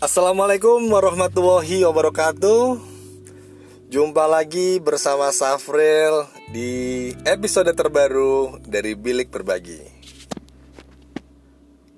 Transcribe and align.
Assalamualaikum 0.00 0.88
warahmatullahi 0.88 1.84
wabarakatuh. 1.84 2.80
Jumpa 3.92 4.24
lagi 4.24 4.80
bersama 4.80 5.28
Safril 5.28 6.24
di 6.48 7.12
episode 7.28 7.68
terbaru 7.76 8.64
dari 8.64 8.96
Bilik 8.96 9.28
Berbagi. 9.28 9.84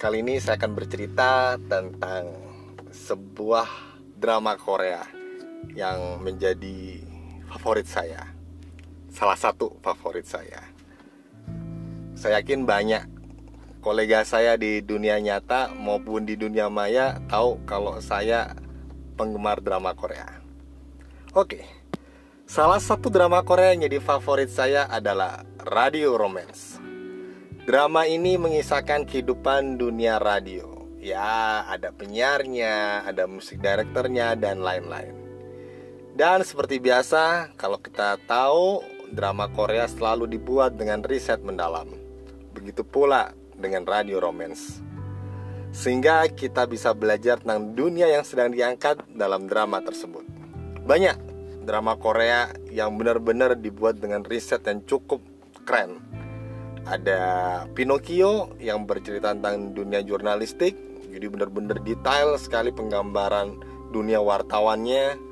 Kali 0.00 0.24
ini 0.24 0.40
saya 0.40 0.56
akan 0.56 0.72
bercerita 0.72 1.60
tentang 1.60 2.40
sebuah 2.88 3.68
drama 4.16 4.56
Korea 4.56 5.04
Yang 5.76 6.00
menjadi 6.24 7.04
favorit 7.52 7.84
saya. 7.84 8.24
Salah 9.12 9.36
satu 9.36 9.76
favorit 9.84 10.24
saya. 10.24 10.64
Saya 12.16 12.40
yakin 12.40 12.64
banyak 12.64 13.19
kolega 13.80 14.22
saya 14.28 14.60
di 14.60 14.84
dunia 14.84 15.16
nyata 15.16 15.72
maupun 15.72 16.28
di 16.28 16.36
dunia 16.36 16.68
maya 16.68 17.16
tahu 17.32 17.64
kalau 17.64 17.96
saya 18.04 18.52
penggemar 19.16 19.64
drama 19.64 19.96
Korea. 19.96 20.28
Oke, 21.32 21.64
salah 22.44 22.78
satu 22.78 23.08
drama 23.08 23.40
Korea 23.40 23.72
yang 23.72 23.88
jadi 23.88 23.98
favorit 24.00 24.52
saya 24.52 24.84
adalah 24.88 25.48
Radio 25.64 26.20
Romance. 26.20 26.76
Drama 27.64 28.04
ini 28.04 28.36
mengisahkan 28.36 29.08
kehidupan 29.08 29.80
dunia 29.80 30.20
radio. 30.20 30.88
Ya, 31.00 31.64
ada 31.64 31.96
penyiarnya, 31.96 33.08
ada 33.08 33.24
musik 33.24 33.64
direkturnya, 33.64 34.36
dan 34.36 34.60
lain-lain. 34.60 35.16
Dan 36.12 36.44
seperti 36.44 36.76
biasa, 36.76 37.56
kalau 37.56 37.80
kita 37.80 38.20
tahu, 38.28 38.84
drama 39.08 39.48
Korea 39.48 39.88
selalu 39.88 40.28
dibuat 40.28 40.76
dengan 40.76 41.00
riset 41.00 41.40
mendalam. 41.40 41.88
Begitu 42.52 42.84
pula 42.84 43.32
dengan 43.60 43.84
radio 43.84 44.18
romance. 44.18 44.80
Sehingga 45.70 46.26
kita 46.32 46.66
bisa 46.66 46.90
belajar 46.96 47.38
tentang 47.38 47.76
dunia 47.78 48.10
yang 48.10 48.26
sedang 48.26 48.50
diangkat 48.50 49.06
dalam 49.14 49.46
drama 49.46 49.78
tersebut. 49.78 50.26
Banyak 50.82 51.16
drama 51.62 51.94
Korea 51.94 52.50
yang 52.72 52.98
benar-benar 52.98 53.54
dibuat 53.54 54.02
dengan 54.02 54.26
riset 54.26 54.66
yang 54.66 54.82
cukup 54.88 55.22
keren. 55.62 56.02
Ada 56.88 57.20
Pinocchio 57.76 58.56
yang 58.58 58.88
bercerita 58.88 59.36
tentang 59.36 59.76
dunia 59.76 60.02
jurnalistik, 60.02 60.74
jadi 61.12 61.30
benar-benar 61.30 61.78
detail 61.84 62.34
sekali 62.40 62.74
penggambaran 62.74 63.60
dunia 63.94 64.18
wartawannya. 64.18 65.30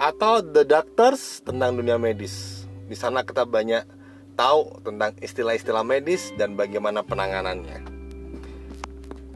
Atau 0.00 0.40
The 0.40 0.64
Doctors 0.64 1.44
tentang 1.44 1.76
dunia 1.76 2.00
medis. 2.00 2.64
Di 2.88 2.96
sana 2.96 3.20
kita 3.20 3.44
banyak 3.44 3.99
tahu 4.40 4.80
tentang 4.80 5.12
istilah-istilah 5.20 5.84
medis 5.84 6.32
dan 6.40 6.56
bagaimana 6.56 7.04
penanganannya. 7.04 7.84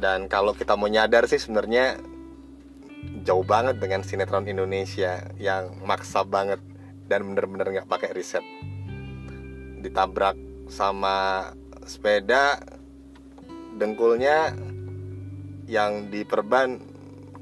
Dan 0.01 0.33
kalau 0.33 0.57
kita 0.57 0.81
mau 0.81 0.89
nyadar 0.89 1.29
sih 1.29 1.37
sebenarnya 1.37 2.01
jauh 3.21 3.45
banget 3.45 3.77
dengan 3.77 4.01
sinetron 4.01 4.49
Indonesia 4.49 5.29
yang 5.37 5.77
maksa 5.85 6.25
banget 6.25 6.57
dan 7.05 7.21
bener-bener 7.29 7.69
nggak 7.69 7.89
pakai 7.89 8.17
riset. 8.17 8.41
Ditabrak 9.85 10.41
sama 10.73 11.53
sepeda, 11.85 12.65
dengkulnya 13.77 14.57
yang 15.69 16.09
diperban 16.09 16.81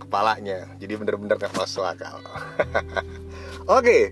kepalanya, 0.02 0.66
jadi 0.82 0.98
bener-bener 0.98 1.38
nggak 1.38 1.54
masuk 1.54 1.86
akal. 1.86 2.18
Oke, 3.78 4.10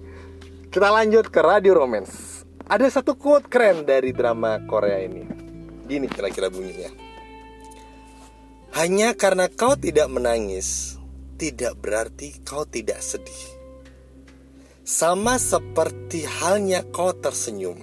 kita 0.71 0.87
lanjut 0.95 1.27
ke 1.27 1.43
radio 1.43 1.75
romance 1.75 2.30
ada 2.71 2.87
satu 2.87 3.19
quote 3.19 3.51
keren 3.51 3.83
dari 3.83 4.15
drama 4.15 4.63
Korea 4.63 5.03
ini. 5.03 5.27
Gini 5.91 6.07
kira-kira 6.07 6.47
bunyinya. 6.47 6.95
Hanya 8.79 9.19
karena 9.19 9.51
kau 9.51 9.75
tidak 9.75 10.07
menangis, 10.07 10.95
tidak 11.35 11.75
berarti 11.83 12.39
kau 12.47 12.63
tidak 12.63 13.03
sedih. 13.03 13.59
Sama 14.87 15.43
seperti 15.43 16.23
halnya 16.23 16.87
kau 16.95 17.11
tersenyum, 17.11 17.83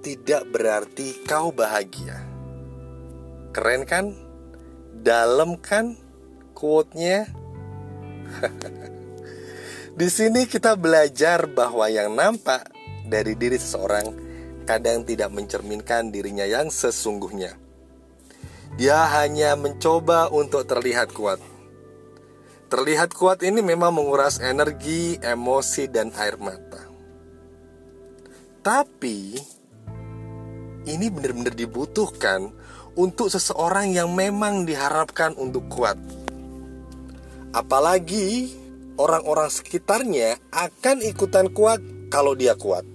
tidak 0.00 0.48
berarti 0.48 1.20
kau 1.28 1.52
bahagia. 1.52 2.24
Keren 3.52 3.84
kan? 3.84 4.16
Dalam 5.04 5.60
kan 5.60 6.00
quote-nya? 6.56 7.28
Di 10.00 10.08
sini 10.08 10.48
kita 10.48 10.74
belajar 10.74 11.44
bahwa 11.46 11.86
yang 11.92 12.16
nampak 12.16 12.73
dari 13.04 13.36
diri 13.36 13.60
seseorang 13.60 14.06
kadang 14.64 15.04
tidak 15.04 15.28
mencerminkan 15.30 16.08
dirinya 16.08 16.48
yang 16.48 16.72
sesungguhnya. 16.72 17.56
Dia 18.74 19.06
hanya 19.20 19.54
mencoba 19.54 20.32
untuk 20.34 20.66
terlihat 20.66 21.14
kuat. 21.14 21.38
Terlihat 22.72 23.14
kuat 23.14 23.46
ini 23.46 23.62
memang 23.62 23.94
menguras 23.94 24.42
energi, 24.42 25.14
emosi, 25.22 25.86
dan 25.86 26.10
air 26.18 26.34
mata. 26.40 26.82
Tapi 28.64 29.38
ini 30.88 31.06
benar-benar 31.12 31.54
dibutuhkan 31.54 32.50
untuk 32.98 33.30
seseorang 33.30 33.94
yang 33.94 34.10
memang 34.10 34.66
diharapkan 34.66 35.38
untuk 35.38 35.70
kuat. 35.70 36.00
Apalagi 37.54 38.50
orang-orang 38.98 39.50
sekitarnya 39.50 40.42
akan 40.50 41.04
ikutan 41.06 41.46
kuat 41.54 41.78
kalau 42.10 42.34
dia 42.34 42.58
kuat. 42.58 42.93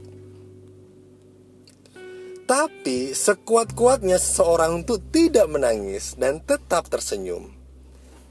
Tapi 2.49 3.13
sekuat-kuatnya 3.13 4.17
seseorang 4.17 4.81
untuk 4.81 4.97
tidak 5.13 5.45
menangis 5.53 6.17
dan 6.17 6.41
tetap 6.41 6.89
tersenyum, 6.89 7.53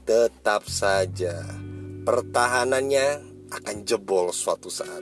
tetap 0.03 0.67
saja 0.67 1.39
pertahanannya 2.03 3.23
akan 3.47 3.87
jebol 3.87 4.35
suatu 4.35 4.67
saat. 4.67 4.99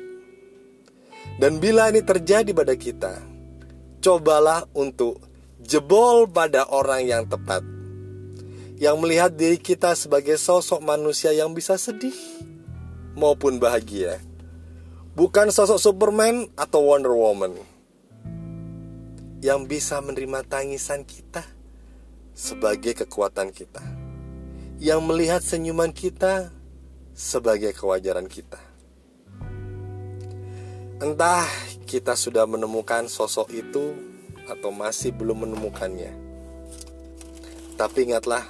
Dan 1.41 1.57
bila 1.57 1.89
ini 1.89 2.05
terjadi 2.05 2.53
pada 2.53 2.77
kita, 2.77 3.17
cobalah 4.05 4.69
untuk 4.77 5.17
jebol 5.65 6.29
pada 6.29 6.69
orang 6.69 7.09
yang 7.09 7.25
tepat. 7.25 7.65
Yang 8.77 8.95
melihat 9.01 9.33
diri 9.33 9.57
kita 9.57 9.97
sebagai 9.97 10.37
sosok 10.37 10.77
manusia 10.85 11.33
yang 11.33 11.57
bisa 11.57 11.73
sedih 11.81 12.13
maupun 13.17 13.57
bahagia. 13.57 14.21
Bukan 15.17 15.49
sosok 15.49 15.81
Superman 15.81 16.53
atau 16.53 16.85
Wonder 16.85 17.17
Woman 17.17 17.76
yang 19.37 19.69
bisa 19.69 20.01
menerima 20.01 20.41
tangisan 20.49 21.05
kita 21.05 21.45
sebagai 22.33 22.97
kekuatan 23.05 23.53
kita, 23.53 23.85
yang 24.81 25.05
melihat 25.05 25.45
senyuman 25.45 25.93
kita 25.93 26.49
sebagai 27.13 27.73
kewajaran 27.73 28.25
kita. 28.25 28.57
Entah 30.97 31.45
kita 31.85 32.17
sudah 32.17 32.49
menemukan 32.49 33.05
sosok 33.05 33.53
itu 33.53 33.93
atau 34.49 34.73
masih 34.73 35.13
belum 35.13 35.45
menemukannya, 35.45 36.17
tapi 37.77 38.09
ingatlah 38.09 38.41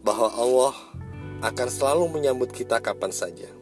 bahwa 0.00 0.32
Allah 0.32 0.74
akan 1.44 1.68
selalu 1.68 2.08
menyambut 2.08 2.48
kita 2.56 2.80
kapan 2.80 3.12
saja, 3.12 3.52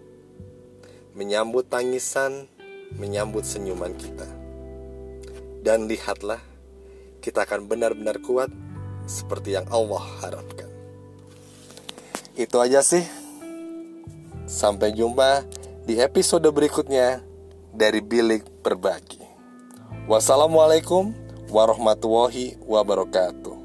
menyambut 1.19 1.67
tangisan, 1.67 2.47
menyambut 2.95 3.43
senyuman 3.43 3.91
kita. 3.99 4.38
Dan 5.59 5.91
lihatlah, 5.91 6.39
kita 7.19 7.43
akan 7.43 7.67
benar-benar 7.67 8.23
kuat 8.23 8.49
seperti 9.11 9.59
yang 9.59 9.67
Allah 9.69 10.05
harapkan. 10.23 10.71
Itu 12.39 12.63
aja 12.63 12.79
sih. 12.87 13.03
Sampai 14.47 14.95
jumpa 14.95 15.43
di 15.85 15.99
episode 15.99 16.47
berikutnya 16.55 17.21
dari 17.75 17.99
Bilik 17.99 18.63
Berbagi. 18.63 19.21
Wassalamualaikum 20.07 21.13
warahmatullahi 21.51 22.57
wabarakatuh. 22.63 23.58